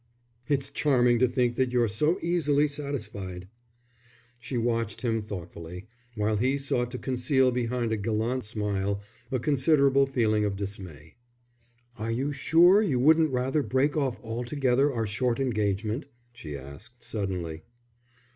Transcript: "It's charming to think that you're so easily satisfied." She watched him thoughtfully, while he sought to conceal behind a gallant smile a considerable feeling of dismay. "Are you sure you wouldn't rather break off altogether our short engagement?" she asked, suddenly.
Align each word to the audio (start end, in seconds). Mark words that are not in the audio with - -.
"It's 0.47 0.71
charming 0.71 1.19
to 1.19 1.27
think 1.27 1.57
that 1.57 1.71
you're 1.71 1.87
so 1.87 2.17
easily 2.23 2.67
satisfied." 2.67 3.47
She 4.39 4.57
watched 4.57 5.03
him 5.03 5.21
thoughtfully, 5.21 5.85
while 6.15 6.37
he 6.37 6.57
sought 6.57 6.89
to 6.89 6.97
conceal 6.97 7.51
behind 7.51 7.91
a 7.91 7.97
gallant 7.97 8.43
smile 8.45 9.03
a 9.31 9.37
considerable 9.37 10.07
feeling 10.07 10.43
of 10.43 10.55
dismay. 10.55 11.17
"Are 11.97 12.09
you 12.09 12.31
sure 12.31 12.81
you 12.81 12.99
wouldn't 12.99 13.31
rather 13.31 13.61
break 13.61 13.95
off 13.95 14.19
altogether 14.23 14.91
our 14.91 15.05
short 15.05 15.39
engagement?" 15.39 16.07
she 16.33 16.57
asked, 16.57 17.03
suddenly. 17.03 17.61